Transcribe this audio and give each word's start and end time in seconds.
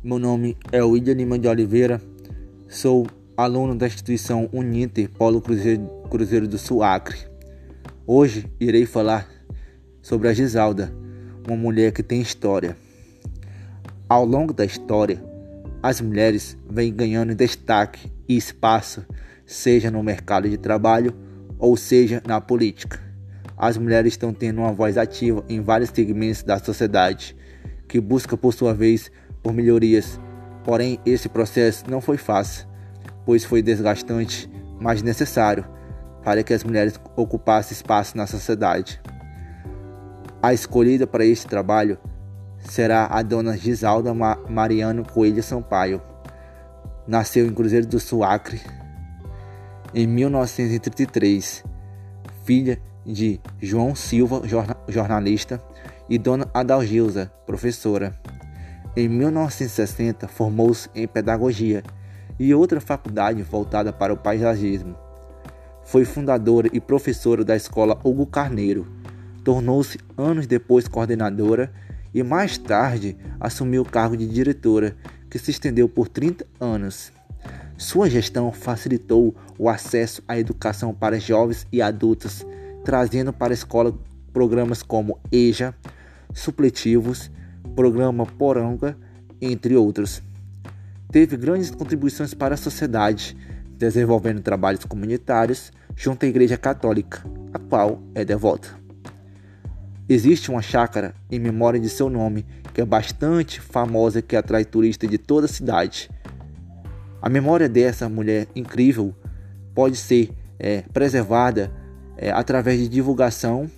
Meu 0.00 0.20
nome 0.20 0.56
é 0.70 0.80
William 0.80 1.14
Lima 1.14 1.36
de 1.36 1.48
Oliveira, 1.48 2.00
sou 2.68 3.04
aluno 3.36 3.74
da 3.74 3.88
instituição 3.88 4.48
Uninter 4.52 5.10
Polo 5.10 5.40
Cruzeiro, 5.40 5.84
Cruzeiro 6.08 6.46
do 6.46 6.56
Sul 6.56 6.84
Acre. 6.84 7.18
Hoje 8.06 8.46
irei 8.60 8.86
falar 8.86 9.28
sobre 10.00 10.28
a 10.28 10.32
Gisalda, 10.32 10.92
uma 11.48 11.56
mulher 11.56 11.90
que 11.90 12.00
tem 12.00 12.20
história. 12.20 12.76
Ao 14.08 14.24
longo 14.24 14.52
da 14.52 14.64
história, 14.64 15.20
as 15.82 16.00
mulheres 16.00 16.56
vêm 16.70 16.94
ganhando 16.94 17.34
destaque 17.34 18.12
e 18.28 18.36
espaço, 18.36 19.04
seja 19.44 19.90
no 19.90 20.00
mercado 20.00 20.48
de 20.48 20.56
trabalho 20.56 21.12
ou 21.58 21.76
seja 21.76 22.22
na 22.24 22.40
política. 22.40 23.00
As 23.56 23.76
mulheres 23.76 24.12
estão 24.12 24.32
tendo 24.32 24.60
uma 24.60 24.72
voz 24.72 24.96
ativa 24.96 25.44
em 25.48 25.60
vários 25.60 25.90
segmentos 25.90 26.44
da 26.44 26.56
sociedade, 26.60 27.35
que 27.88 28.00
busca 28.00 28.36
por 28.36 28.52
sua 28.52 28.74
vez 28.74 29.10
por 29.42 29.52
melhorias. 29.52 30.20
Porém, 30.64 30.98
esse 31.06 31.28
processo 31.28 31.84
não 31.88 32.00
foi 32.00 32.16
fácil, 32.16 32.66
pois 33.24 33.44
foi 33.44 33.62
desgastante, 33.62 34.50
mas 34.80 35.02
necessário 35.02 35.64
para 36.24 36.42
que 36.42 36.52
as 36.52 36.64
mulheres 36.64 36.98
ocupassem 37.14 37.72
espaço 37.72 38.16
na 38.16 38.26
sociedade. 38.26 39.00
A 40.42 40.52
escolhida 40.52 41.06
para 41.06 41.24
este 41.24 41.46
trabalho 41.46 41.98
será 42.58 43.06
a 43.06 43.22
dona 43.22 43.56
Gisalda 43.56 44.12
Mariano 44.12 45.04
Coelho 45.04 45.42
Sampaio. 45.42 46.02
Nasceu 47.06 47.46
em 47.46 47.54
Cruzeiro 47.54 47.86
do 47.86 48.00
Sul, 48.00 48.24
Acre, 48.24 48.60
em 49.94 50.06
1933, 50.06 51.64
filha 52.44 52.80
de 53.04 53.40
João 53.62 53.94
Silva, 53.94 54.42
jornalista, 54.88 55.62
e 56.08 56.18
Dona 56.18 56.48
Adalgilza, 56.54 57.30
professora. 57.46 58.18
Em 58.96 59.08
1960, 59.08 60.26
formou-se 60.26 60.88
em 60.94 61.06
pedagogia 61.06 61.82
e 62.38 62.54
outra 62.54 62.80
faculdade 62.80 63.42
voltada 63.42 63.92
para 63.92 64.12
o 64.12 64.16
paisagismo. 64.16 64.96
Foi 65.84 66.04
fundadora 66.04 66.68
e 66.72 66.80
professora 66.80 67.44
da 67.44 67.54
escola 67.54 67.98
Hugo 68.02 68.26
Carneiro. 68.26 68.86
Tornou-se 69.44 69.98
anos 70.16 70.46
depois 70.46 70.88
coordenadora 70.88 71.72
e 72.12 72.22
mais 72.22 72.58
tarde 72.58 73.16
assumiu 73.38 73.82
o 73.82 73.88
cargo 73.88 74.16
de 74.16 74.26
diretora, 74.26 74.96
que 75.28 75.38
se 75.38 75.50
estendeu 75.50 75.88
por 75.88 76.08
30 76.08 76.46
anos. 76.58 77.12
Sua 77.76 78.08
gestão 78.08 78.50
facilitou 78.50 79.36
o 79.58 79.68
acesso 79.68 80.22
à 80.26 80.38
educação 80.38 80.94
para 80.94 81.20
jovens 81.20 81.66
e 81.70 81.82
adultos, 81.82 82.44
trazendo 82.84 83.32
para 83.32 83.52
a 83.52 83.54
escola 83.54 83.94
programas 84.32 84.82
como 84.82 85.20
EJA, 85.30 85.74
supletivos, 86.32 87.30
programa 87.74 88.26
Poranga, 88.26 88.96
entre 89.40 89.76
outros. 89.76 90.22
Teve 91.10 91.36
grandes 91.36 91.70
contribuições 91.70 92.34
para 92.34 92.54
a 92.54 92.58
sociedade, 92.58 93.36
desenvolvendo 93.76 94.40
trabalhos 94.40 94.84
comunitários 94.84 95.72
junto 95.94 96.24
à 96.24 96.28
Igreja 96.28 96.56
Católica, 96.56 97.22
a 97.52 97.58
qual 97.58 98.02
é 98.14 98.24
devota. 98.24 98.68
Existe 100.08 100.50
uma 100.50 100.62
chácara 100.62 101.14
em 101.30 101.38
memória 101.38 101.80
de 101.80 101.88
seu 101.88 102.08
nome, 102.08 102.46
que 102.72 102.80
é 102.80 102.84
bastante 102.84 103.60
famosa 103.60 104.22
que 104.22 104.36
atrai 104.36 104.64
turistas 104.64 105.10
de 105.10 105.18
toda 105.18 105.46
a 105.46 105.48
cidade. 105.48 106.10
A 107.20 107.28
memória 107.28 107.68
dessa 107.68 108.08
mulher 108.08 108.46
incrível 108.54 109.14
pode 109.74 109.96
ser 109.96 110.30
é, 110.58 110.82
preservada 110.92 111.72
é, 112.16 112.30
através 112.30 112.78
de 112.78 112.88
divulgação 112.88 113.70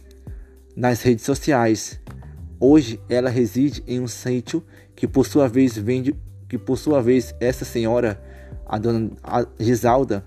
nas 0.76 1.02
redes 1.02 1.24
sociais. 1.24 2.00
Hoje 2.60 3.00
ela 3.08 3.30
reside 3.30 3.84
em 3.86 4.00
um 4.00 4.08
sítio 4.08 4.64
que 4.96 5.06
por 5.06 5.24
sua 5.24 5.48
vez 5.48 5.78
vende, 5.78 6.16
que 6.48 6.58
por 6.58 6.76
sua 6.76 7.00
vez 7.00 7.32
essa 7.38 7.64
senhora, 7.64 8.20
a 8.66 8.78
dona 8.78 9.10
Gisalda, 9.60 10.26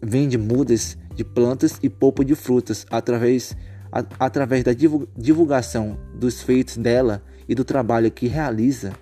vende 0.00 0.38
mudas 0.38 0.96
de 1.14 1.24
plantas 1.24 1.80
e 1.82 1.88
polpa 1.88 2.24
de 2.24 2.36
frutas 2.36 2.86
através, 2.90 3.56
a, 3.90 4.04
através 4.20 4.62
da 4.62 4.72
divulgação 4.72 5.98
dos 6.14 6.42
feitos 6.42 6.76
dela 6.76 7.22
e 7.48 7.56
do 7.56 7.64
trabalho 7.64 8.10
que 8.10 8.28
realiza, 8.28 8.92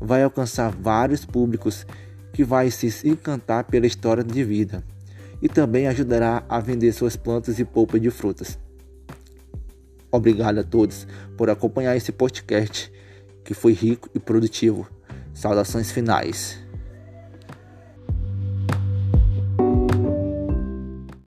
vai 0.00 0.22
alcançar 0.22 0.70
vários 0.70 1.26
públicos 1.26 1.86
que 2.32 2.42
vai 2.42 2.70
se 2.70 3.06
encantar 3.06 3.64
pela 3.64 3.86
história 3.86 4.24
de 4.24 4.42
vida 4.42 4.82
e 5.42 5.48
também 5.48 5.86
ajudará 5.86 6.44
a 6.48 6.60
vender 6.60 6.92
suas 6.92 7.14
plantas 7.14 7.58
e 7.58 7.64
polpa 7.64 8.00
de 8.00 8.10
frutas. 8.10 8.58
Obrigado 10.10 10.58
a 10.58 10.64
todos 10.64 11.06
por 11.36 11.50
acompanhar 11.50 11.96
esse 11.96 12.12
podcast 12.12 12.92
que 13.44 13.54
foi 13.54 13.72
rico 13.72 14.08
e 14.14 14.18
produtivo. 14.18 14.88
Saudações 15.32 15.90
finais. 15.90 16.69